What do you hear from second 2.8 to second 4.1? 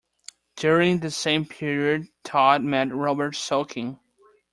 Robert Sonkin.